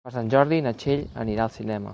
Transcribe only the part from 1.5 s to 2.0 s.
cinema.